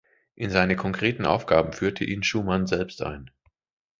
In 0.33 0.49
seine 0.49 0.75
konkreten 0.75 1.27
Aufgaben 1.27 1.73
führte 1.73 2.03
ihn 2.05 2.23
Schumann 2.23 2.65
selbst 2.65 3.03
ein. 3.03 3.29